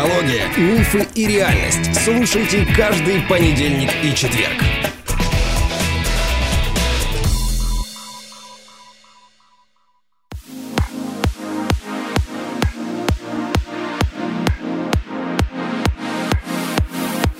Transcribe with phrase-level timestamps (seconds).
[0.00, 1.94] Психология, мифы и реальность.
[2.02, 4.54] Слушайте каждый понедельник и четверг.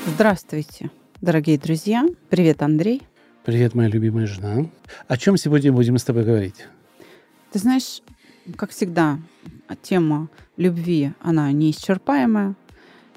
[0.05, 0.91] Здравствуйте,
[1.23, 2.07] дорогие друзья.
[2.29, 3.01] Привет, Андрей.
[3.47, 4.67] Привет, моя любимая жена.
[5.09, 6.67] О чем сегодня будем с тобой говорить?
[7.53, 8.03] Ты знаешь,
[8.57, 9.19] как всегда,
[9.77, 12.55] тема любви, она неисчерпаемая.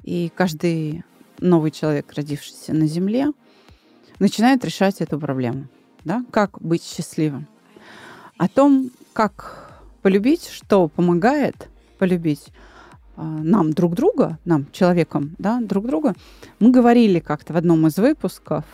[0.02, 1.04] И каждый
[1.38, 3.32] новый человек, родившийся на Земле,
[4.18, 5.68] начинает решать эту проблему.
[6.04, 6.24] Да?
[6.30, 7.46] Как быть счастливым.
[8.36, 12.48] О том, как полюбить, что помогает полюбить
[13.16, 16.14] а, нам друг друга, нам, человекам, да, друг друга,
[16.58, 18.64] мы говорили как-то в одном из выпусков.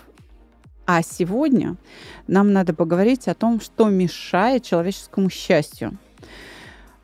[0.86, 1.76] А сегодня
[2.26, 5.96] нам надо поговорить о том, что мешает человеческому счастью.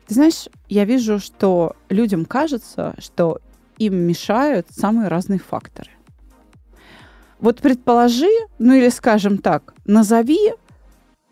[0.07, 3.39] Ты знаешь, я вижу, что людям кажется, что
[3.77, 5.91] им мешают самые разные факторы.
[7.39, 10.53] Вот предположи, ну или скажем так, назови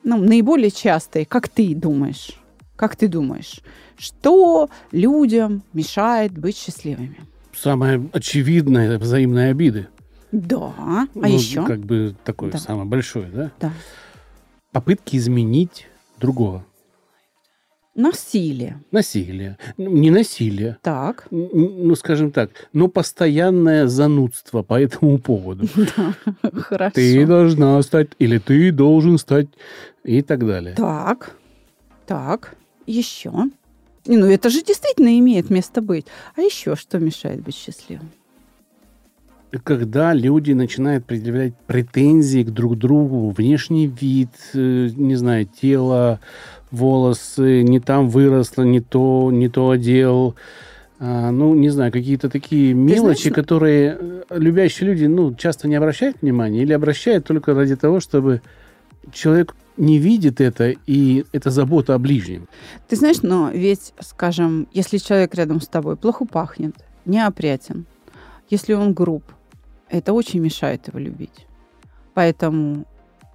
[0.04, 2.34] ну, наиболее частые, как ты думаешь,
[2.76, 3.62] как ты думаешь,
[3.98, 7.18] что людям мешает быть счастливыми?
[7.54, 9.88] Самое очевидное– это взаимные обиды.
[10.32, 11.66] Да, а ну, еще?
[11.66, 12.58] Как бы такое Да.
[12.58, 13.52] самое большое, да?
[13.60, 13.74] Да.
[14.72, 15.88] Попытки изменить
[16.20, 16.66] другого.
[17.96, 18.84] Насилие.
[18.92, 19.58] Насилие.
[19.78, 20.78] Ну, Не насилие.
[20.82, 21.28] Так.
[21.32, 25.68] Ну, скажем так, но постоянное занудство по этому поводу.
[25.96, 26.96] Да, хорошо.
[26.96, 29.48] Ты должна стать, или ты должен стать,
[30.04, 30.76] и так далее.
[30.76, 31.36] Так,
[32.06, 33.32] так, еще.
[34.08, 36.06] Ну, это же действительно имеет место быть.
[36.36, 38.12] А еще что мешает быть счастливым?
[39.64, 46.20] Когда люди начинают предъявлять претензии к друг другу, внешний вид, э, не знаю, тело,
[46.76, 50.36] волосы, не там выросло, не то, не то одел,
[51.00, 55.76] а, ну, не знаю, какие-то такие мелочи, знаешь, которые э, любящие люди, ну, часто не
[55.76, 58.42] обращают внимания или обращают только ради того, чтобы
[59.12, 62.48] человек не видит это, и это забота о ближнем.
[62.88, 66.76] Ты знаешь, но ведь, скажем, если человек рядом с тобой плохо пахнет,
[67.06, 67.86] неопрятен,
[68.50, 69.24] если он груб,
[69.90, 71.46] это очень мешает его любить.
[72.14, 72.86] Поэтому,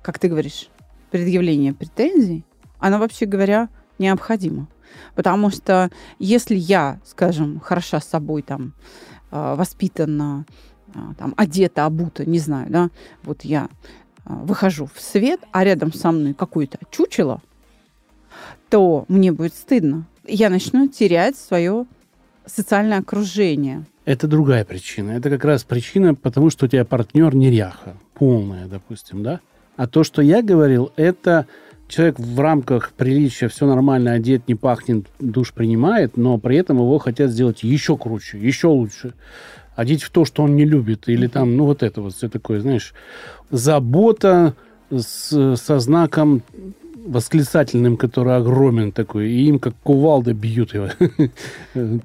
[0.02, 0.68] как ты говоришь,
[1.10, 2.44] предъявление претензий,
[2.80, 3.68] оно, вообще говоря,
[3.98, 4.66] необходимо.
[5.14, 8.72] Потому что если я, скажем, хороша с собой, там,
[9.30, 10.44] э, воспитана,
[10.94, 12.90] э, там, одета, обута, не знаю, да,
[13.22, 17.40] вот я э, выхожу в свет, а рядом со мной какое-то чучело,
[18.68, 20.06] то мне будет стыдно.
[20.26, 21.86] Я начну терять свое
[22.46, 23.84] социальное окружение.
[24.04, 25.12] Это другая причина.
[25.12, 29.40] Это как раз причина, потому что у тебя партнер неряха, полная, допустим, да?
[29.76, 31.46] А то, что я говорил, это
[31.90, 36.98] человек в рамках приличия, все нормально, одет, не пахнет, душ принимает, но при этом его
[36.98, 39.14] хотят сделать еще круче, еще лучше.
[39.76, 42.60] Одеть в то, что он не любит, или там, ну, вот это вот, все такое,
[42.60, 42.94] знаешь,
[43.50, 44.54] забота
[44.90, 46.42] с, со знаком
[47.06, 50.88] восклицательным, который огромен такой, и им как кувалда бьют его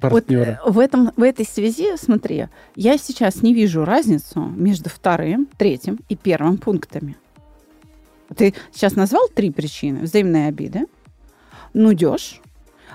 [0.10, 5.48] Вот э, в, этом, в этой связи, смотри, я сейчас не вижу разницу между вторым,
[5.58, 7.16] третьим и первым пунктами.
[8.34, 10.00] Ты сейчас назвал три причины.
[10.00, 10.86] Взаимные обиды,
[11.74, 12.40] нудеж,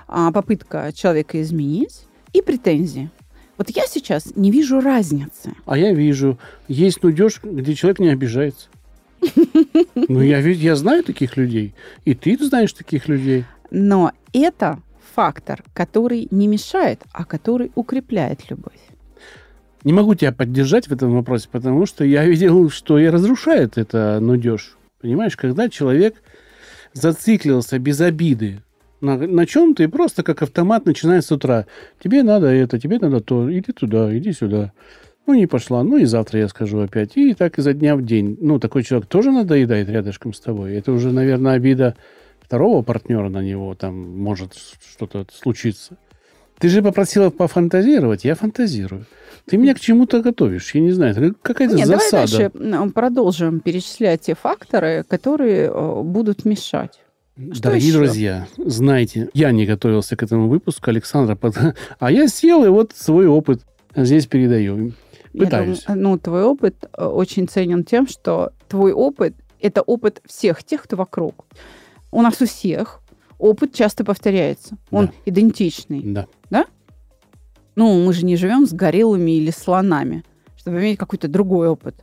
[0.08, 3.10] а, попытка человека изменить и претензии.
[3.56, 5.54] Вот я сейчас не вижу разницы.
[5.66, 6.38] А я вижу,
[6.68, 8.68] есть нудеж, где человек не обижается.
[9.94, 11.74] Ну, я я знаю таких людей.
[12.04, 13.44] И ты знаешь таких людей.
[13.70, 14.80] Но это
[15.14, 18.80] фактор, который не мешает, а который укрепляет любовь.
[19.84, 24.18] Не могу тебя поддержать в этом вопросе, потому что я видел, что и разрушает это
[24.20, 24.76] нудеж.
[25.02, 26.14] Понимаешь, когда человек
[26.92, 28.62] зациклился без обиды
[29.00, 31.66] на, на чем-то и просто как автомат начинает с утра.
[32.02, 34.72] Тебе надо это, тебе надо то, иди туда, иди сюда.
[35.26, 37.16] Ну, не пошла, ну и завтра я скажу опять.
[37.16, 38.38] И так изо дня в день.
[38.40, 40.74] Ну, такой человек тоже надоедает рядышком с тобой.
[40.74, 41.96] Это уже, наверное, обида
[42.40, 45.96] второго партнера на него, там может что-то случиться.
[46.62, 49.04] Ты же попросила пофантазировать, я фантазирую.
[49.46, 52.38] Ты меня к чему-то готовишь, я не знаю, какая-то Нет, давай засада.
[52.38, 57.00] дальше м, продолжим перечислять те факторы, которые э, будут мешать.
[57.50, 57.98] Что Дорогие еще?
[57.98, 61.36] друзья, знайте, я не готовился к этому выпуску, Александра,
[61.98, 63.62] а я сел и вот свой опыт
[63.96, 64.92] здесь передаю.
[65.32, 65.82] Я Пытаюсь.
[65.82, 70.84] думаю, ну, твой опыт э, очень ценен тем, что твой опыт– это опыт всех тех,
[70.84, 71.44] кто вокруг.
[72.12, 73.01] У нас у всех
[73.42, 74.76] опыт часто повторяется.
[74.90, 75.12] Он Да.
[75.26, 76.00] идентичный.
[76.04, 76.26] Да.
[77.74, 80.24] Ну, мы же не живем с гориллами или слонами,
[80.56, 81.94] чтобы иметь какой-то другой опыт.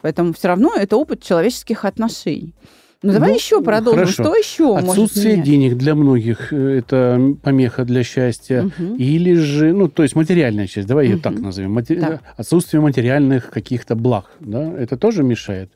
[0.00, 2.54] Поэтому все равно это опыт человеческих отношений.
[3.02, 4.00] Ну, давай Ну, еще продолжим.
[4.04, 4.22] хорошо.
[4.22, 5.44] Что еще может Отсутствие менять?
[5.46, 8.62] денег для многих э, это помеха для счастья.
[8.62, 8.94] Мгм.
[8.94, 11.22] Или же, ну, то есть материальная часть, давай ее Мгм.
[11.22, 11.72] так назовем.
[11.76, 12.20] Мате- Да.
[12.36, 15.72] Отсутствие материальных каких-то благ, да, это тоже мешает.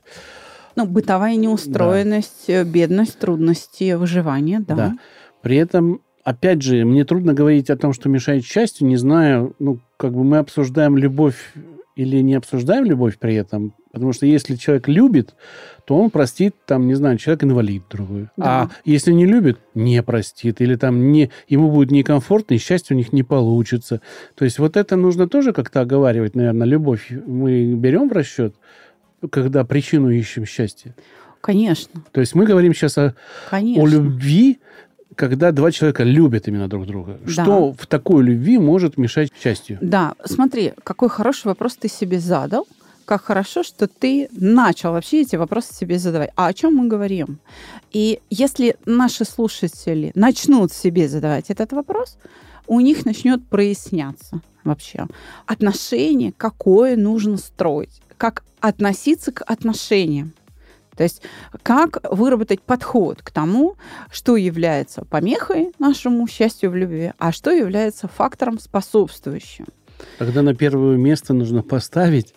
[0.77, 4.75] Ну, бытовая неустроенность, э, бедность, трудности выживания, да.
[4.75, 4.97] Да.
[5.41, 9.79] При этом, опять же, мне трудно говорить о том, что мешает счастью, не знаю, ну,
[9.97, 11.53] как бы мы обсуждаем любовь
[11.95, 15.33] или не обсуждаем любовь при этом, потому что если человек любит,
[15.87, 18.27] то он простит, там, не знаю, человек инвалид другой.
[18.37, 18.45] Да.
[18.45, 22.97] А если не любит, не простит, или там не, ему будет некомфортно, и счастье у
[22.97, 24.01] них не получится.
[24.35, 28.53] То есть вот это нужно тоже как-то оговаривать, наверное, любовь мы берем в расчет,
[29.31, 30.95] когда причину ищем счастья.
[31.41, 33.15] Конечно, То есть мы говорим сейчас о,
[33.49, 33.81] конечно.
[33.81, 34.59] о любви,
[35.15, 37.19] когда два человека любят именно друг друга.
[37.25, 37.43] Да.
[37.43, 39.77] Что в такой любви может мешать счастью?
[39.81, 42.67] Да, смотри, какой хороший вопрос ты себе задал.
[43.05, 46.31] Как хорошо, что ты начал вообще эти вопросы себе задавать.
[46.35, 47.39] А о чем мы говорим?
[47.93, 52.17] И если наши слушатели начнут себе задавать этот вопрос,
[52.67, 55.07] у них начнет проясняться вообще
[55.45, 60.33] отношение, какое нужно строить, как относиться к отношениям.
[60.95, 61.21] То есть
[61.61, 63.75] как выработать подход к тому,
[64.11, 69.67] что является помехой нашему счастью в любви, а что является фактором способствующим.
[70.17, 72.33] Тогда на первое место нужно поставить,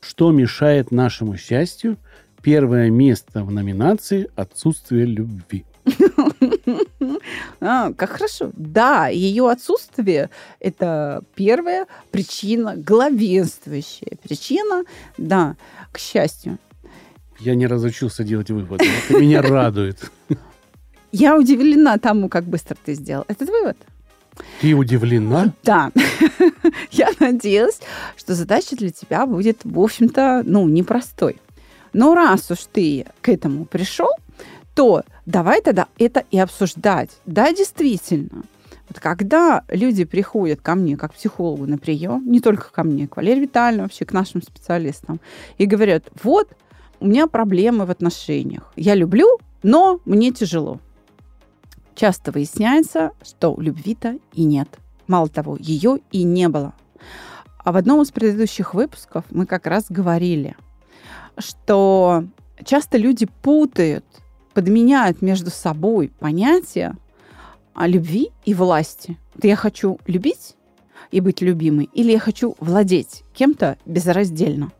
[0.00, 1.96] что мешает нашему счастью.
[2.42, 5.64] Первое место в номинации «Отсутствие любви».
[7.60, 8.50] А, как хорошо.
[8.54, 10.30] Да, ее отсутствие–
[10.60, 14.84] это первая причина, главенствующая причина,
[15.18, 15.56] да,
[15.92, 16.58] к счастью.
[17.38, 18.84] Я не разучился делать выводы.
[18.84, 20.10] Это меня радует.
[21.12, 23.76] Я удивлена тому, как быстро ты сделал этот вывод.
[24.60, 25.52] Ты удивлена?
[25.62, 25.90] Да.
[26.90, 27.80] Я надеялась,
[28.16, 31.36] что задача для тебя будет, в общем-то, ну, непростой.
[31.92, 34.10] Но раз уж ты к этому пришел,
[34.80, 37.10] то давай тогда это и обсуждать.
[37.26, 38.44] Да, действительно.
[38.88, 43.18] Вот когда люди приходят ко мне, как психологу на прием, не только ко мне, к
[43.18, 45.20] Валерии Витальевне, вообще к нашим специалистам,
[45.58, 46.48] и говорят, вот,
[46.98, 48.72] у меня проблемы в отношениях.
[48.74, 50.80] Я люблю, но мне тяжело.
[51.94, 54.70] Часто выясняется, что любви-то и нет.
[55.06, 56.72] Мало того, ее и не было.
[57.58, 60.56] А в одном из предыдущих выпусков мы как раз говорили,
[61.36, 62.24] что
[62.64, 64.06] часто люди путают,
[64.54, 66.96] подменяют между собой понятия
[67.76, 69.16] любви и власти.
[69.34, 70.56] Вот я хочу любить
[71.10, 74.70] и быть любимой, или я хочу владеть кем-то безраздельно.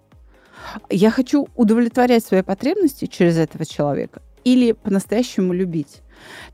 [0.91, 6.03] Я хочу удовлетворять свои потребности через этого человека или по-настоящему любить.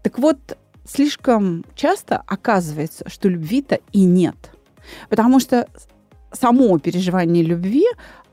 [0.03, 0.39] Так вот,
[0.85, 4.37] слишком часто оказывается, что любви-то и нет.
[5.09, 5.69] Потому что
[6.33, 7.85] само переживание любви,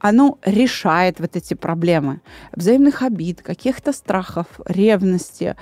[0.04, 2.20] оно решает вот эти проблемы
[2.52, 5.56] взаимных обид, каких-то страхов, ревности.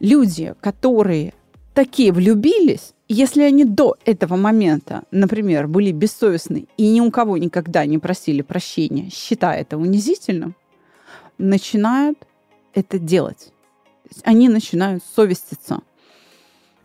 [0.00, 1.34] Люди, которые
[1.74, 7.84] такие влюбились, если они до этого момента, например, были бессовестны и ни у кого никогда
[7.84, 10.56] не просили прощения, считая это унизительным,
[11.36, 12.16] начинают
[12.72, 13.52] это делать.
[14.22, 15.80] Они начинают совеститься.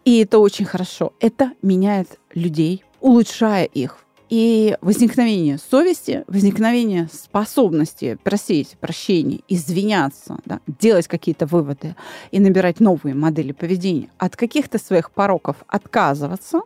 [0.04, 1.14] И это очень хорошо.
[1.22, 4.04] Это меняет людей, улучшая их.
[4.30, 11.96] И возникновение совести, возникновение способности просить прощения, извиняться, да, делать какие-то выводы
[12.30, 16.62] и набирать новые модели поведения, от каких-то своих пороков отказываться,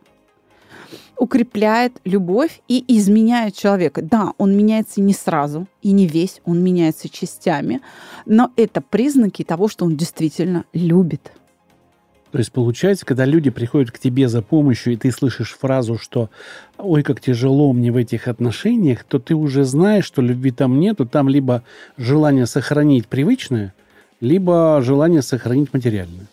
[1.16, 4.02] укрепляет любовь и изменяет человека.
[4.02, 7.80] Да, он меняется не сразу и не весь, он меняется частями,
[8.26, 11.32] но это признаки того, что он действительно любит.
[12.34, 16.30] То есть получается, когда люди приходят к тебе за помощью, и ты слышишь фразу, что
[16.78, 21.06] «Ой, как тяжело мне в этих отношениях», то ты уже знаешь, что любви там нету,
[21.06, 21.62] там либо
[21.96, 23.72] желание сохранить привычное,
[24.20, 26.26] либо желание сохранить материальное.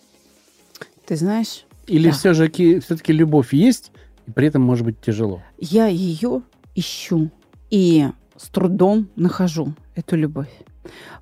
[1.05, 2.15] Ты знаешь, Или Да.
[2.15, 3.91] все же все-таки любовь есть,
[4.25, 5.43] и при этом может быть тяжело.
[5.59, 6.41] я ее
[6.73, 7.29] ищу
[7.69, 10.49] и с трудом нахожу эту любовь.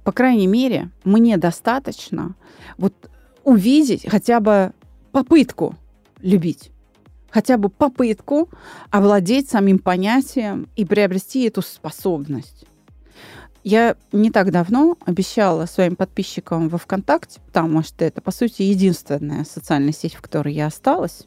[0.06, 2.34] По крайней мере, мне достаточно
[2.78, 2.94] вот
[3.50, 4.74] увидеть хотя бы
[5.12, 5.76] попытку
[6.22, 6.70] любить,
[7.32, 8.48] хотя бы попытку
[8.92, 12.66] овладеть самим понятием и приобрести эту способность.
[13.64, 19.44] Я не так давно обещала своим подписчикам во ВКонтакте, потому что это, по сути, единственная
[19.46, 21.24] социальная сеть, в которой я осталась,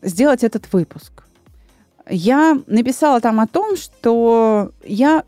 [0.00, 1.24] сделать этот выпуск.
[2.08, 5.24] Я написала там о том, что я,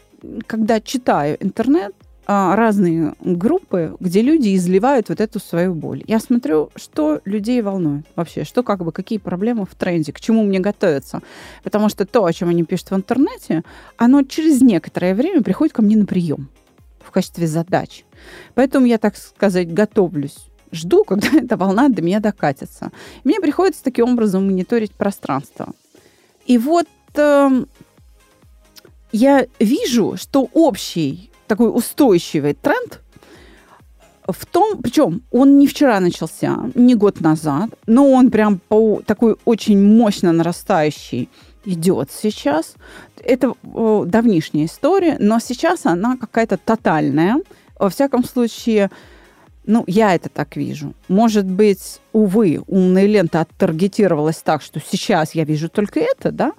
[0.46, 1.94] когда читаю интернет,
[2.32, 6.04] а, разные группы, где люди изливают вот эту свою боль.
[6.06, 10.44] Я смотрю, что людей волнует вообще, что как бы, какие проблемы в тренде, к чему
[10.44, 11.22] мне готовиться.
[11.64, 13.64] Потому что то, о чем они пишут в интернете,
[13.96, 16.48] оно через некоторое время приходит ко мне на прием.
[17.00, 18.04] в качестве задач.
[18.54, 20.36] Поэтому я, так сказать, готовлюсь
[20.70, 22.92] жду, когда эта волна до меня докатится.
[23.24, 25.72] Мне приходится таким образом мониторить пространство.
[26.46, 27.64] И вот э,
[29.10, 33.00] я вижу, что общий такой устойчивый тренд
[34.28, 39.36] в том, причем он не вчера начался, не год назад, но он прям по такой
[39.44, 41.28] очень мощно нарастающий
[41.64, 42.74] идет сейчас.
[43.18, 47.42] Это давнишняя история, но сейчас она какая-то тотальная.
[47.80, 48.90] Во всяком случае,
[49.66, 50.94] ну, я это так вижу.
[51.08, 56.52] Может быть, увы, умная лента оттаргетировалась так, что сейчас я вижу только это, да?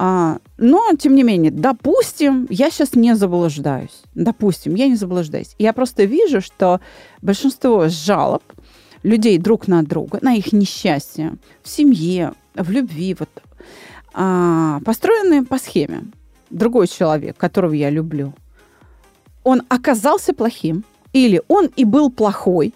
[0.00, 4.02] А, но, тем не менее, допустим, я сейчас не заблуждаюсь.
[4.14, 5.56] Допустим, я не заблуждаюсь.
[5.58, 6.80] Я просто вижу, что
[7.20, 8.44] большинство жалоб
[9.02, 13.28] людей друг на друга, на их несчастье в семье, в любви, вот,
[14.14, 16.04] а, построены по схеме.
[16.48, 18.34] Другой человек, которого я люблю,
[19.42, 22.72] он оказался плохим, или он и был плохой.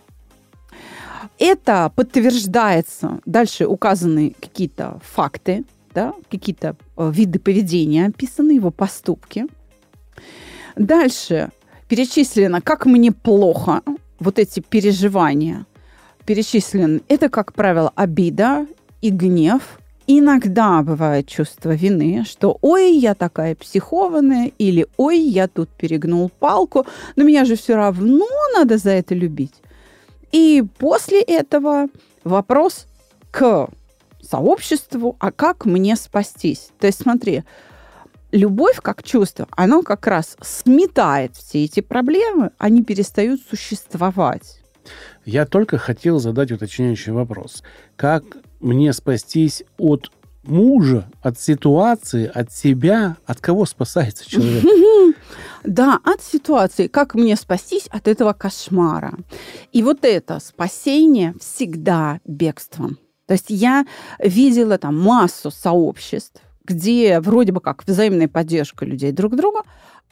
[1.38, 5.64] Это подтверждается, дальше указаны какие-то факты,
[5.94, 9.46] да, какие-то э, виды поведения описаны, его поступки.
[10.76, 11.50] Дальше
[11.88, 13.82] перечислено, как мне плохо,
[14.18, 15.66] вот эти переживания
[16.24, 17.02] перечислены.
[17.08, 18.66] Это, как правило, обида
[19.00, 25.68] и гнев, Иногда бывает чувство вины, что «ой, я такая психованная» или «ой, я тут
[25.70, 29.54] перегнул палку, но меня же все равно надо за это любить».
[30.32, 31.86] И после этого
[32.24, 32.86] вопрос
[33.30, 33.68] к
[34.32, 36.70] сообществу, а как мне спастись?
[36.78, 37.44] То есть смотри,
[38.30, 44.60] любовь как чувство, оно как раз сметает все эти проблемы, они перестают существовать.
[45.26, 47.62] Я только хотел задать уточняющий вопрос.
[47.96, 48.24] Как
[48.60, 50.10] мне спастись от
[50.44, 53.18] мужа, от ситуации, от себя?
[53.26, 54.64] От кого спасается человек?
[55.64, 56.88] Да, от ситуации.
[56.88, 59.12] Как мне спастись от этого кошмара?
[59.70, 62.98] И вот это спасение всегда бегством.
[63.32, 63.86] То есть я
[64.18, 69.60] видела там массу сообществ, где вроде бы как взаимная поддержка людей друг друга,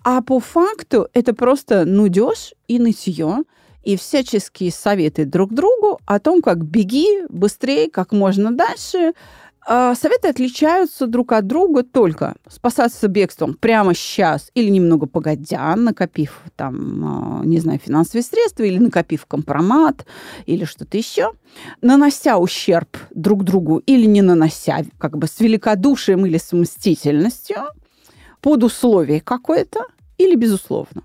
[0.02, 3.42] а по факту это просто нудеж и нытье,
[3.84, 9.12] и всяческие советы друг другу о том, как беги быстрее, как можно дальше.
[9.66, 16.40] А, советы отличаются друг от друга только спасаться бегством прямо сейчас или немного погодя, накопив
[16.56, 20.06] там, а, не знаю, финансовые средства или накопив компромат
[20.46, 21.32] или что-то еще,
[21.82, 27.58] нанося ущерб друг другу или не нанося, как бы с великодушием или с мстительностью,
[28.40, 29.84] под условие какое-то
[30.16, 31.02] или безусловно.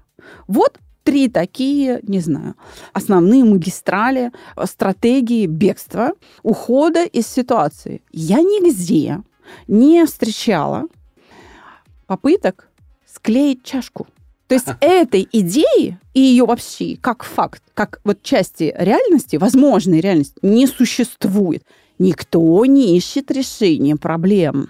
[0.47, 2.55] Вот три такие, не знаю,
[2.91, 4.31] основные магистрали,
[4.65, 6.11] стратегии бегства,
[6.43, 8.01] ухода из ситуации.
[8.11, 9.21] Я нигде
[9.67, 10.87] не встречала
[12.07, 12.67] попыток
[13.05, 14.07] склеить чашку.
[14.47, 20.35] То есть этой идеи и ее вообще как факт, как вот части реальности, возможной реальности,
[20.41, 21.63] не существует.
[21.97, 24.69] Никто не ищет решения проблем.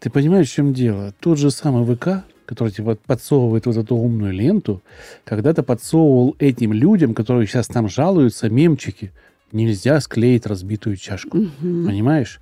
[0.00, 1.14] Ты понимаешь, в чем дело?
[1.20, 4.82] Тот же самый ВК который типа подсовывает вот эту умную ленту,
[5.24, 9.12] когда-то подсовывал этим людям, которые сейчас там жалуются, мемчики.
[9.52, 11.38] Нельзя склеить разбитую чашку.
[11.38, 11.50] Угу.
[11.60, 12.40] Понимаешь?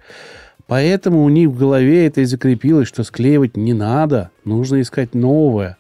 [0.67, 5.77] Поэтому у них в голове это и закрепилось, что склеивать не надо, нужно искать новое.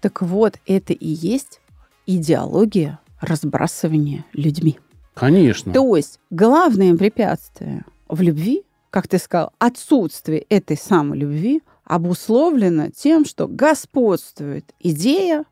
[0.00, 1.60] Так вот, это и есть
[2.06, 4.78] идеология разбрасывания людьми.
[5.14, 5.72] Конечно.
[5.72, 13.24] То есть главное препятствие в любви, как ты сказал, отсутствие этой самой любви, обусловлено тем,
[13.24, 15.44] что господствует идея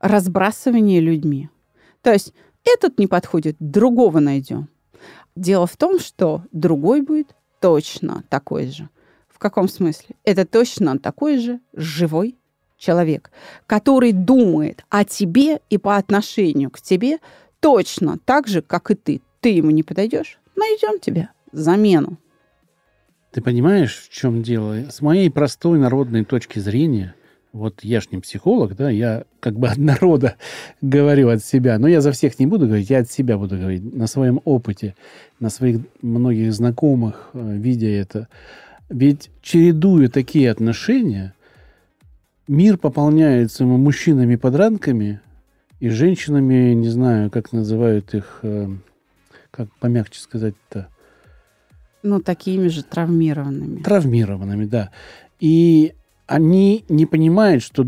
[0.00, 1.48] разбрасывания людьми.
[2.02, 2.32] То есть
[2.64, 4.68] этот не подходит, другого найдем.
[5.36, 8.88] Дело в том, что другой будет точно такой же.
[9.28, 10.16] В каком смысле?
[10.24, 12.36] Это точно такой же живой
[12.78, 13.30] человек,
[13.66, 17.18] который думает о тебе и по отношению к тебе
[17.60, 19.22] точно так же, как и ты.
[19.40, 22.18] Ты ему не подойдешь, найдем тебе замену.
[23.34, 24.76] Ты понимаешь, в чем дело?
[24.90, 27.16] С моей простой народной точки зрения,
[27.52, 30.36] вот я ж не психолог, да, я как бы от народа
[30.80, 33.92] говорю от себя, но я за всех не буду говорить, я от себя буду говорить,
[33.92, 34.94] на своем опыте,
[35.40, 38.28] на своих многих знакомых, э, видя это.
[38.88, 41.34] Ведь чередуя такие отношения,
[42.46, 45.20] мир пополняется мужчинами-подранками
[45.80, 48.68] и женщинами, не знаю, как называют их, э,
[49.50, 50.88] как помягче сказать-то,
[52.04, 53.82] ну, такими же травмированными.
[53.82, 54.90] Травмированными, да.
[55.40, 55.94] И
[56.26, 57.86] они не понимают, что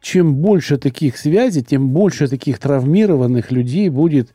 [0.00, 4.34] чем больше таких связей, тем больше таких травмированных людей будет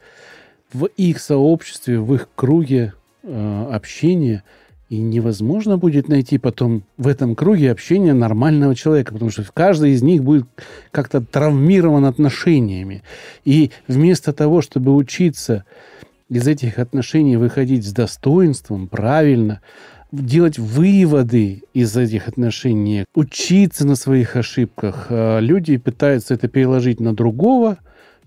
[0.72, 4.44] в их сообществе, в их круге э, общения.
[4.89, 10.01] И невозможно будет найти потом в этом круге общения нормального человека, потому что каждый из
[10.01, 10.46] них будет
[10.91, 13.03] как-то травмирован отношениями.
[13.44, 15.65] И вместо того, чтобы учиться
[16.29, 19.62] из этих отношений выходить с достоинством, правильно,
[20.12, 27.13] делать выводы из этих отношений, учиться на своих ошибках, э, люди пытаются это переложить на
[27.13, 27.77] другого,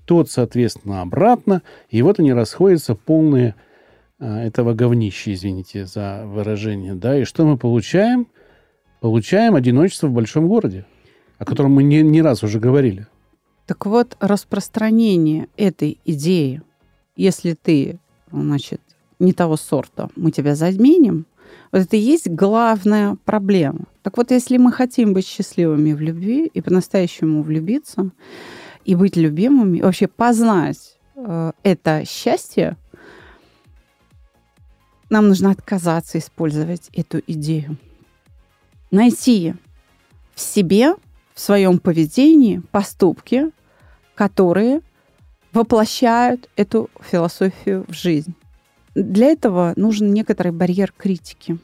[0.04, 3.54] тот, соответственно, обратно, и вот они расходятся полные
[4.18, 8.26] а, этого говнища, извините за выражение, да, и что мы получаем?
[9.00, 10.84] Получаем одиночество в большом городе,
[11.38, 13.06] о котором мы не, не раз уже говорили.
[13.66, 16.60] Так вот, распространение этой идеи,
[17.20, 17.98] если ты,
[18.32, 18.80] значит,
[19.18, 21.26] не того сорта, мы тебя заменим,
[21.72, 23.86] вот это и есть главная проблема.
[24.02, 28.10] Так вот, если мы хотим быть счастливыми в любви и по-настоящему влюбиться,
[28.84, 32.76] и быть любимыми, вообще познать э, это счастье,
[35.10, 37.76] нам нужно отказаться использовать эту идею.
[38.90, 39.54] Найти
[40.34, 40.94] в себе,
[41.34, 43.50] в своем поведении поступки,
[44.14, 44.80] которые
[45.52, 48.34] воплощают эту философию в жизнь.
[48.94, 51.58] Для этого нужен некоторый барьер критики.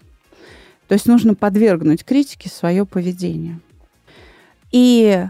[0.88, 3.60] То есть нужно подвергнуть критике свое поведение.
[4.70, 5.26] И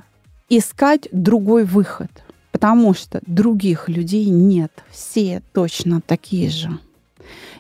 [0.49, 2.11] искать другой выход,
[2.53, 4.73] потому что других людей нет.
[4.91, 6.79] Все точно такие же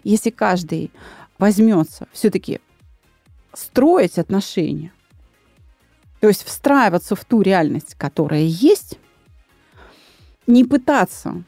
[0.06, 0.92] если каждый
[1.38, 2.60] возьмется все-таки
[3.52, 4.92] строить отношения,
[6.20, 8.98] то есть встраиваться в ту реальность, которая есть,
[10.46, 11.42] не пытаться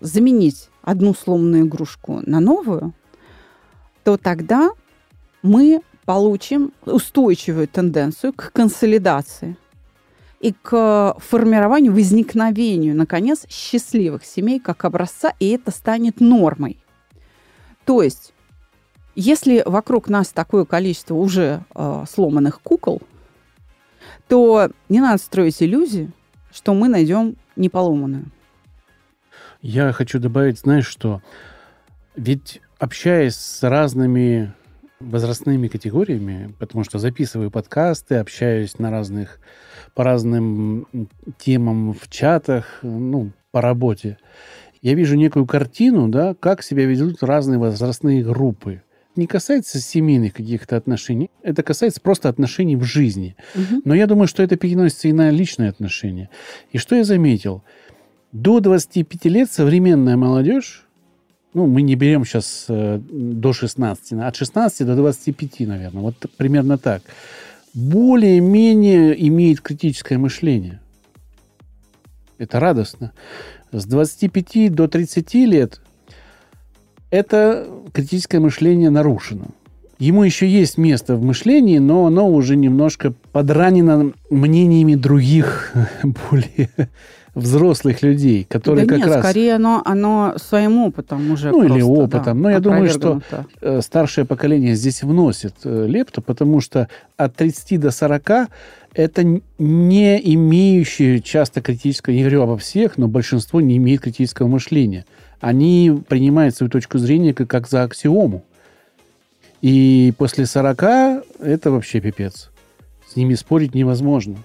[0.00, 2.92] заменить одну сломанную игрушку на новую,
[4.04, 4.70] то тогда
[5.42, 9.56] мы получим устойчивую тенденцию к консолидации
[10.40, 16.78] и к формированию, возникновению, наконец, счастливых семей как образца, и это станет нормой.
[17.84, 18.32] То есть,
[19.16, 23.00] если вокруг нас такое количество уже э, сломанных кукол,
[24.28, 26.10] то не надо строить иллюзии,
[26.52, 28.26] что мы найдем неполоманную.
[29.68, 31.22] Я хочу добавить, знаешь, что
[32.14, 34.52] ведь общаясь с разными
[35.00, 39.40] возрастными категориями, потому что записываю подкасты, общаюсь на разных,
[39.92, 40.86] по разным
[41.36, 44.18] темам в чатах, ну, по работе
[44.82, 48.82] я вижу некую картину, да, как себя ведут разные возрастные группы.
[49.16, 53.34] Не касается семейных каких-то отношений, это касается просто отношений в жизни.
[53.56, 53.82] Угу.
[53.84, 56.30] Но я думаю, что это переносится и на личные отношения.
[56.70, 57.64] И что я заметил?
[58.36, 60.84] До 25 лет современная молодежь,
[61.54, 66.76] ну, мы не берем сейчас э, до 16, от 16 до 25, наверное, вот примерно
[66.76, 67.00] так,
[67.72, 70.80] более-менее имеет критическое мышление.
[72.36, 73.12] Это радостно
[73.72, 75.80] с 25 до 30 лет
[77.08, 79.46] это критическое мышление нарушено.
[79.98, 85.72] Ему еще есть место в мышлении, но оно уже немножко подранено мнениями других
[86.02, 86.90] более
[87.36, 89.24] взрослых людей, которые да как нет, раз...
[89.24, 92.24] скорее оно, оно своим опытом уже Ну, просто, или опытом.
[92.24, 93.20] Да, но я думаю, что
[93.60, 98.48] э, старшее поколение здесь вносит э, лепту, потому что от 30 до 40
[98.94, 104.48] это не имеющие часто критического, я не говорю обо всех, но большинство не имеет критического
[104.48, 105.04] мышления.
[105.38, 108.44] Они принимают свою точку зрения как, как за аксиому.
[109.60, 110.82] И после 40
[111.40, 112.50] это вообще пипец.
[113.06, 114.36] С ними спорить невозможно.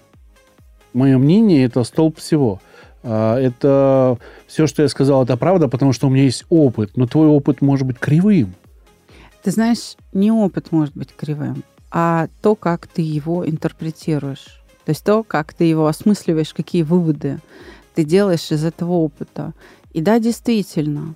[0.93, 2.59] Мое мнение– это столб всего.
[3.03, 6.97] А, это все, что я сказал, это правда, потому что у меня есть опыт.
[6.97, 8.53] Но твой опыт может быть кривым.
[9.43, 14.61] Ты знаешь, не опыт может быть кривым а то, как ты его интерпретируешь.
[14.85, 17.39] То есть то, как ты его осмысливаешь, какие выводы
[17.93, 19.53] ты делаешь из этого опыта.
[19.91, 21.15] И да, действительно,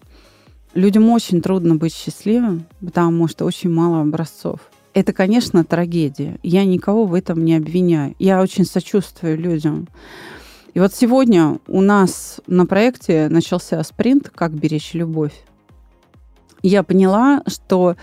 [0.74, 4.60] людям очень трудно быть счастливым, потому что очень мало образцов.
[4.94, 6.38] Это, конечно, трагедия.
[6.44, 8.16] Я никого в этом не обвиняю.
[8.20, 9.88] Я очень сочувствую людям.
[10.76, 15.34] И вот сегодня у нас на проекте начался спринт «Как беречь любовь».
[16.64, 17.96] Я поняла, что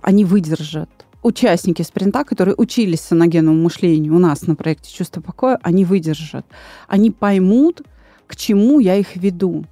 [0.00, 0.88] они выдержат
[1.22, 6.46] участники спринта, которые учились саногенному мышлению у нас на проекте «Чувство покоя», они выдержат.
[6.88, 7.82] Они поймут,
[8.26, 9.66] к чему я их веду.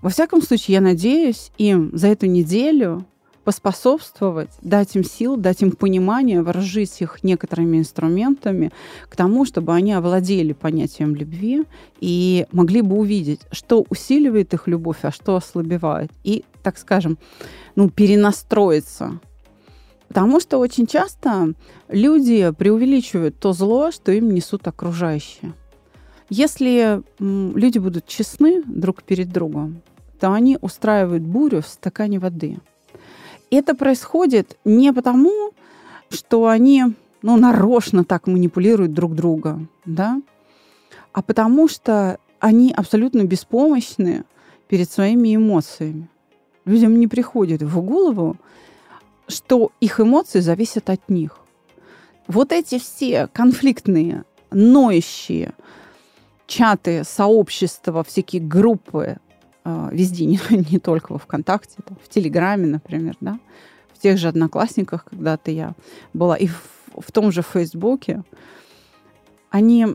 [0.00, 3.04] Во всяком случае, я надеюсь им за эту неделю
[3.44, 8.70] поспособствовать, дать им сил, дать им понимание, вооружить их некоторыми инструментами
[9.08, 11.64] к тому, чтобы они овладели понятием любви
[12.00, 16.10] и могли бы увидеть, что усиливает их любовь, а что ослабевает.
[16.24, 17.18] И, так скажем,
[17.76, 19.20] ну, перенастроиться
[20.10, 21.54] Потому что очень часто
[21.88, 25.52] люди преувеличивают то зло, что им несут окружающие.
[26.28, 29.82] Если люди будут честны друг перед другом,
[30.18, 32.58] то они устраивают бурю в стакане воды.
[33.50, 35.52] Это происходит не потому,
[36.08, 36.84] что они
[37.22, 40.20] ну, нарочно так манипулируют друг друга, да,
[41.12, 44.24] а потому что они абсолютно беспомощны
[44.68, 46.08] перед своими эмоциями.
[46.64, 48.36] Людям не приходит в голову,
[49.26, 51.38] что их эмоции зависят от них.
[52.26, 55.52] Вот эти все конфликтные, ноющие
[56.46, 59.18] чаты, сообщества, всякие группы,
[59.64, 60.38] везде, не,
[60.70, 63.38] не только во ВКонтакте, там, в Телеграме, например, да,
[63.94, 65.74] в тех же Одноклассниках когда-то я
[66.14, 66.62] была, и в,
[66.96, 68.22] в том же Фейсбуке,
[69.50, 69.86] они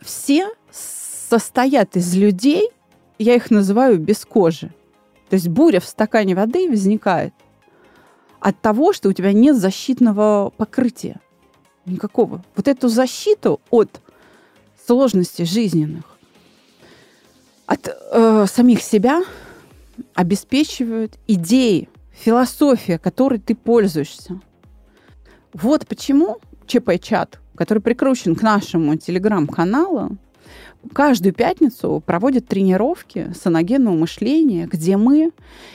[0.00, 2.68] все состоят из людей,
[3.18, 4.72] я их называю без кожи.
[5.30, 7.32] То есть буря в стакане воды возникает
[8.40, 11.20] от того, что у тебя нет защитного покрытия.
[11.86, 12.44] Никакого.
[12.56, 14.00] Вот эту защиту от
[14.86, 16.13] сложностей жизненных,
[17.66, 19.22] от э, самих себя
[20.14, 24.40] обеспечивают идеи, философия, которой ты пользуешься.
[25.52, 30.16] Вот почему ЧП-чат, который прикручен к нашему телеграм-каналу,
[30.92, 35.30] каждую пятницу проводят тренировки саногенного мышления, где мы,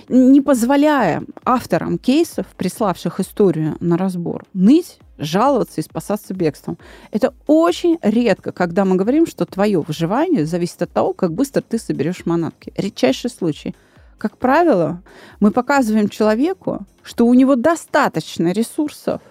[0.08, 6.78] не позволяя авторам кейсов, приславших историю на разбор, ныть, жаловаться и спасаться бегством.
[7.12, 11.78] Это очень редко, когда мы говорим, что твое выживание зависит от того, как быстро ты
[11.78, 12.74] соберешь манатки.
[12.76, 13.76] Редчайший случай.
[14.18, 15.02] Как правило,
[15.40, 19.22] мы показываем человеку, что у него достаточно ресурсов,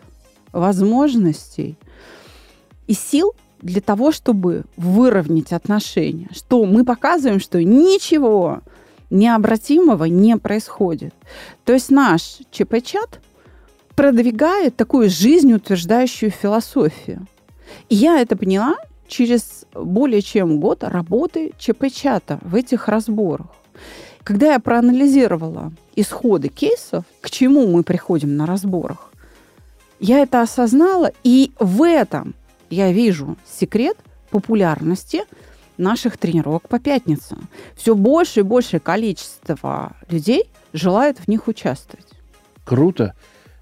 [0.52, 1.76] возможностей
[2.86, 8.60] и сил для того, чтобы выровнять отношения, что мы показываем, что ничего
[9.10, 11.14] необратимого не происходит.
[11.64, 13.20] То есть наш ЧП-чат
[13.98, 17.26] продвигает такую жизнеутверждающую философию.
[17.88, 18.76] И я это поняла
[19.08, 23.48] через более чем год работы ЧП-чата в этих разборах.
[24.22, 29.10] Когда я проанализировала исходы кейсов, к чему мы приходим на разборах,
[29.98, 32.36] я это осознала, и в этом
[32.70, 33.96] я вижу секрет
[34.30, 35.24] популярности
[35.76, 37.48] наших тренировок по пятницам.
[37.74, 42.06] Все больше и большее количество людей желает в них участвовать.
[42.64, 43.16] Круто.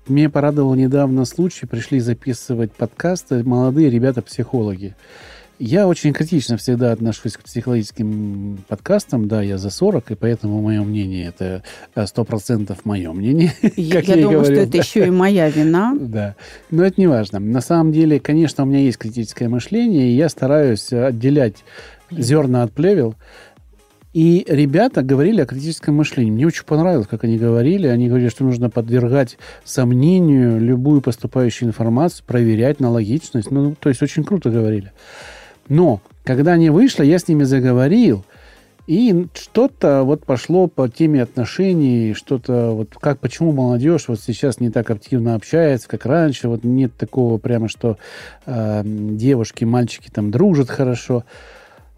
[0.08, 4.94] Мне порадовал недавно случай, пришли записывать подкасты молодые ребята-психологи.
[5.58, 9.26] Я очень критично всегда отношусь к психологическим подкастам.
[9.26, 11.64] Да, я за 40, и поэтому мое мнение это
[11.94, 13.52] э, сто процентов мое мнение.
[13.76, 15.96] Я, я, думаю, говорил, что это еще и моя вина.
[16.00, 16.36] Да,
[16.70, 17.40] но это не важно.
[17.40, 21.64] На самом деле, конечно, у меня есть критическое мышление, и я стараюсь отделять
[22.10, 23.14] зерна от плевел.
[24.16, 26.30] И ребята говорили о критическом мышлении.
[26.30, 27.86] Мне очень понравилось, как они говорили.
[27.86, 33.50] Они говорили, что нужно подвергать сомнению любую поступающую информацию, проверять на логичность.
[33.50, 34.90] Ну, то есть очень круто говорили.
[35.68, 38.24] Но когда они вышли, я с ними заговорил,
[38.86, 44.70] и что-то вот пошло по теме отношений, что-то вот как, почему молодежь вот сейчас не
[44.70, 47.98] так активно общается, как раньше, вот нет такого прямо, что
[48.46, 51.24] э, девушки, мальчики там дружат хорошо.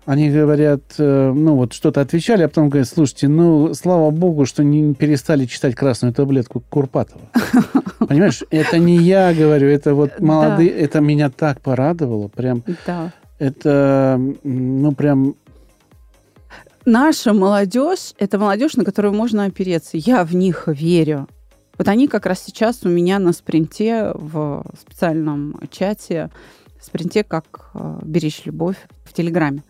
[0.08, 4.64] Они говорят, э, ну вот что-то отвечали, а потом говорят, слушайте, ну слава богу, что
[4.64, 7.20] не перестали читать красную таблетку Курпатова.
[8.08, 12.62] Понимаешь, это не я говорю, это вот молодые, это меня так порадовало, прям.
[12.86, 15.34] Да это, ну, прям...
[16.84, 19.96] Наша молодежь– это молодежь, на которую можно опереться.
[19.96, 21.28] Я в них верю.
[21.76, 26.30] Вот они как раз сейчас у меня на спринте в специальном чате,
[26.80, 29.62] спринте как э, «Беречь любовь» в Телеграме.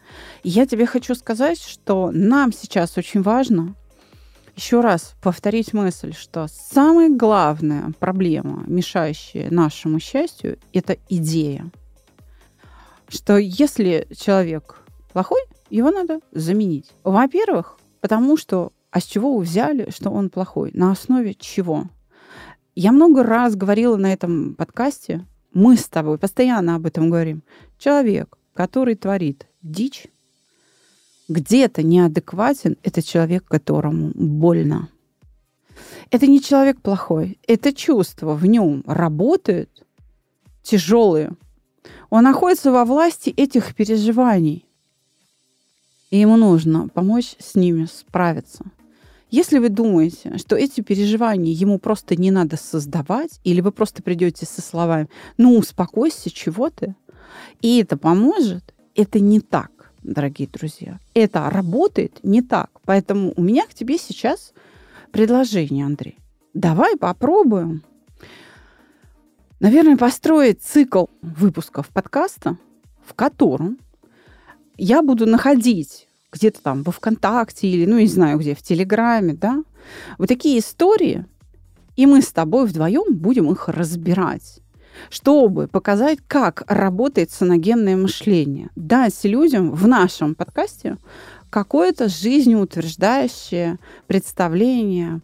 [0.42, 3.74] Я тебе хочу сказать, что нам сейчас очень важно
[4.56, 11.70] еще раз повторить мысль, что самая главная проблема, мешающая нашему счастью, это идея
[13.08, 15.40] что если человек плохой,
[15.70, 16.90] его надо заменить.
[17.04, 20.70] Во-первых, потому что а с чего вы взяли, что он плохой?
[20.72, 21.84] На основе чего?
[22.74, 27.42] Я много раз говорила на этом подкасте, мы с тобой постоянно об этом говорим.
[27.78, 30.06] Человек, который творит дичь,
[31.28, 34.88] где-то неадекватен, это человек, которому больно.
[36.10, 39.84] Это не человек плохой, это чувства в нем работают
[40.62, 41.32] тяжелые,
[42.10, 44.64] он находится во власти этих переживаний.
[46.10, 48.64] И ему нужно помочь с ними справиться.
[49.30, 54.46] Если вы думаете, что эти переживания ему просто не надо создавать, или вы просто придете
[54.46, 56.94] со словами «ну, успокойся, чего ты?»
[57.60, 60.98] и это поможет, это не так, дорогие друзья.
[61.14, 62.70] Это работает не так.
[62.84, 64.52] Поэтому у меня к тебе сейчас
[65.12, 66.18] предложение, Андрей.
[66.54, 67.82] Давай попробуем
[69.60, 72.56] наверное, построить цикл выпусков подкаста,
[73.04, 73.78] в котором
[74.76, 79.62] я буду находить где-то там во ВКонтакте или, ну, не знаю где, в Телеграме, да,
[80.18, 81.24] вот такие истории
[81.96, 84.60] И мы с тобой вдвоем будем их разбирать
[85.10, 88.70] чтобы показать, как работает саногенное мышление.
[88.76, 90.96] Дать людям в нашем подкасте
[91.50, 95.20] какое-то жизнеутверждающее представление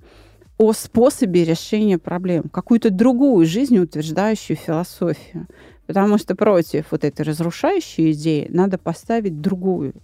[0.57, 5.47] о способе решения проблем, какую-то другую жизнеутверждающую философию.
[5.87, 9.95] Потому что против вот этой разрушающей идеи надо поставить другую,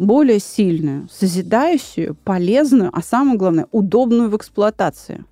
[0.00, 5.24] более сильную, созидающую, полезную, а самое главное, удобную в эксплуатации.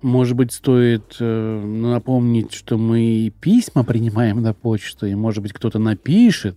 [0.00, 5.78] Может быть, стоит э, напомнить, что мы письма принимаем на почту, и, может быть, кто-то
[5.78, 6.56] напишет,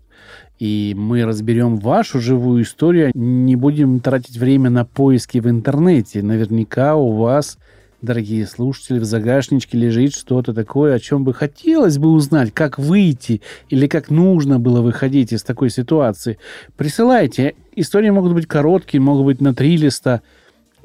[0.58, 6.24] и мы разберем вашу живую историю, не будем тратить время на поиски в интернете.
[6.24, 7.60] Наверняка у вас,
[8.06, 13.42] дорогие слушатели, в загашничке лежит что-то такое, о чем бы хотелось бы узнать, как выйти
[13.70, 16.38] или как нужно было выходить из такой ситуации.
[16.78, 17.56] Присылайте.
[17.76, 20.22] Истории могут быть короткие, могут быть на три листа–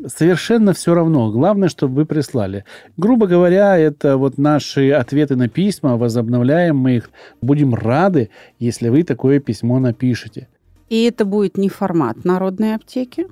[0.06, 1.30] совершенно все равно.
[1.30, 2.64] Главное, чтобы вы прислали.
[2.96, 7.10] Грубо говоря, это вот наши ответы на письма, возобновляем мы их.
[7.40, 10.48] Будем рады, если вы такое письмо напишете.
[10.88, 13.26] И это будет не формат народной аптеки,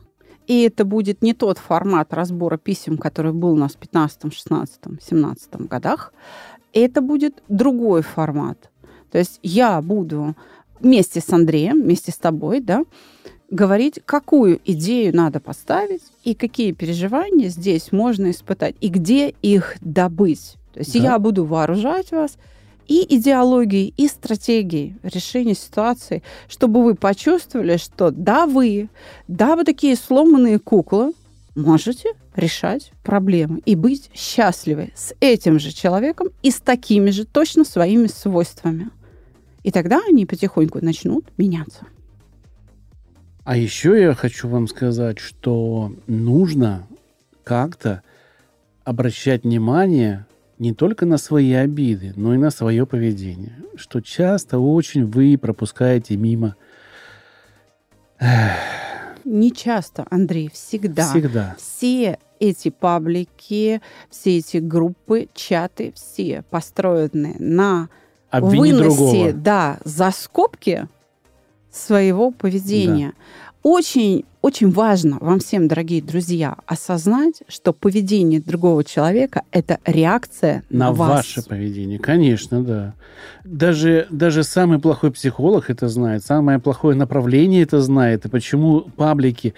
[0.49, 4.81] и это будет не тот формат разбора писем, который был у нас в 15, 16,
[5.01, 6.13] 17 годах.
[6.73, 8.71] Это будет другой формат.
[9.11, 10.35] То есть я буду
[10.81, 12.85] вместе с Андреем, вместе с тобой, да,
[13.51, 20.57] говорить, какую идею надо поставить и какие переживания здесь можно испытать, и где их добыть.
[20.73, 20.99] То есть да.
[20.99, 22.39] я буду вооружать вас
[22.89, 28.89] и идеологией, и стратегией решения ситуации, чтобы вы почувствовали, что да, вы,
[29.29, 31.13] да, вы такие сломанные куклы,
[31.55, 37.65] можете решать проблемы и быть счастливы с этим же человеком и с такими же точно
[37.65, 38.91] своими свойствами.
[39.65, 41.87] И тогда они потихоньку начнут меняться.
[43.45, 46.87] А еще я хочу вам сказать, что нужно
[47.45, 48.03] как-то
[48.85, 50.27] обращать внимание
[50.59, 53.57] не только на свои обиды, но и на свое поведение.
[53.77, 56.57] Что часто очень вы пропускаете мимо.
[59.25, 61.11] Не часто, Андрей, всегда.
[61.11, 61.57] Всегда.
[61.59, 67.89] Все эти паблики, все эти группы, чаты, все построены на
[68.31, 69.33] Обвини выносе, другого.
[69.33, 70.89] да, за скобки
[71.71, 73.09] своего поведения.
[73.09, 73.15] Да.
[73.63, 80.87] Очень, очень важно вам всем, дорогие друзья, осознать, что поведение другого человека– это реакция на,
[80.87, 81.11] на вас.
[81.11, 81.99] ваше поведение.
[81.99, 82.95] Конечно, да.
[83.45, 88.27] Даже, даже самый плохой психолог это знает, самое плохое направление это знает.
[88.27, 89.55] И почему паблики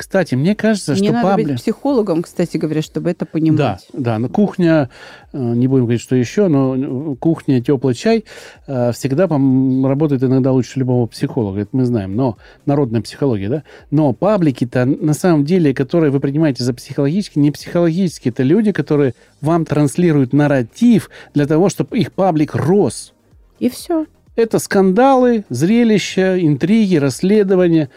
[0.00, 1.44] кстати, мне кажется, не что надо пабли...
[1.44, 3.86] быть психологом, кстати говоря, чтобы это понимать.
[3.92, 4.18] Да, да.
[4.18, 4.88] Но кухня,
[5.34, 8.24] э, не будем говорить, что еще, но э, кухня, теплый чай
[8.66, 12.16] э, всегда работает иногда лучше любого психолога, это мы знаем.
[12.16, 13.62] Но народная психология, да.
[13.90, 19.12] Но паблики-то на самом деле, которые вы принимаете за психологические, не психологические, это люди, которые
[19.42, 23.12] вам транслируют нарратив для того, чтобы их паблик рос.
[23.58, 24.06] И все.
[24.34, 27.90] Это скандалы, зрелища, интриги, расследования.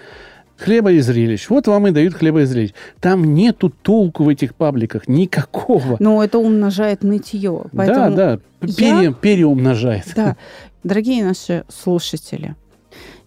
[0.64, 1.50] Хлеба и зрелищ.
[1.50, 2.72] Вот вам и дают хлеба и зрелищ.
[3.02, 5.98] Там нету толку в этих пабликах никакого.
[6.00, 7.66] Но это умножает нытье.
[7.74, 9.12] Да, да, пере, я...
[9.12, 10.06] переумножает.
[10.16, 10.38] Да.
[10.86, 12.56] Дорогие наши слушатели,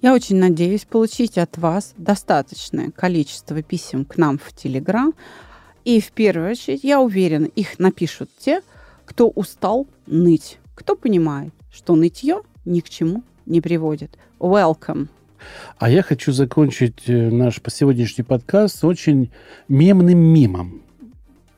[0.01, 5.13] я очень надеюсь получить от вас достаточное количество писем к нам в Телеграм.
[5.85, 8.63] И в первую очередь, я уверена, их напишут те,
[9.05, 14.17] кто устал ныть, кто понимает, что нытье ни к чему не приводит.
[14.41, 15.09] Welcome!
[15.79, 19.31] А я хочу закончить э, наш сегодняшний подкаст очень
[19.69, 20.83] мемным мимом,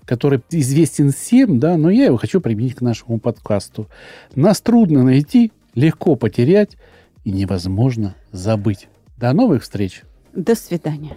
[0.04, 3.88] который известен всем, да, но я его хочу применить к нашему подкасту.
[4.34, 6.76] Нас трудно найти, легко потерять
[7.24, 8.88] и невозможно забыть.
[9.16, 10.02] До новых встреч.
[10.34, 11.16] До свидания.